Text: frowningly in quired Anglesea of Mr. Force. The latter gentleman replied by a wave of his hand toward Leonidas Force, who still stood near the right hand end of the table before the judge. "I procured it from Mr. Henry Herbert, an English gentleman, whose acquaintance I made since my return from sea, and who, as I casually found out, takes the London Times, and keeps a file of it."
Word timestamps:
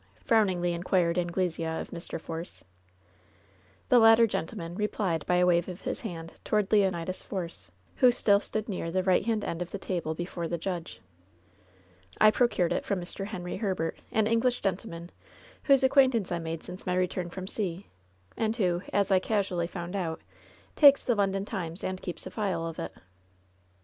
frowningly 0.25 0.73
in 0.73 0.81
quired 0.81 1.19
Anglesea 1.19 1.63
of 1.79 1.91
Mr. 1.91 2.19
Force. 2.19 2.63
The 3.89 3.99
latter 3.99 4.25
gentleman 4.25 4.73
replied 4.73 5.23
by 5.27 5.35
a 5.35 5.45
wave 5.45 5.67
of 5.69 5.81
his 5.81 6.01
hand 6.01 6.39
toward 6.43 6.71
Leonidas 6.71 7.21
Force, 7.21 7.69
who 7.97 8.09
still 8.11 8.39
stood 8.39 8.67
near 8.67 8.89
the 8.89 9.03
right 9.03 9.23
hand 9.27 9.43
end 9.45 9.61
of 9.61 9.69
the 9.69 9.77
table 9.77 10.15
before 10.15 10.47
the 10.47 10.57
judge. 10.57 11.01
"I 12.19 12.31
procured 12.31 12.73
it 12.73 12.83
from 12.83 12.99
Mr. 12.99 13.27
Henry 13.27 13.57
Herbert, 13.57 13.99
an 14.11 14.25
English 14.25 14.61
gentleman, 14.63 15.11
whose 15.65 15.83
acquaintance 15.83 16.31
I 16.31 16.39
made 16.39 16.63
since 16.63 16.87
my 16.87 16.95
return 16.95 17.29
from 17.29 17.47
sea, 17.47 17.85
and 18.35 18.55
who, 18.55 18.81
as 18.91 19.11
I 19.11 19.19
casually 19.19 19.67
found 19.67 19.95
out, 19.95 20.19
takes 20.75 21.03
the 21.03 21.13
London 21.13 21.45
Times, 21.45 21.83
and 21.83 22.01
keeps 22.01 22.25
a 22.25 22.31
file 22.31 22.65
of 22.65 22.79
it." 22.79 22.91